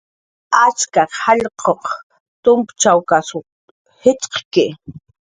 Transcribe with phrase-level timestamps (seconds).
[0.63, 1.85] Achak jallq'uq
[2.43, 3.39] tumpachkasw
[4.01, 4.65] jitxqki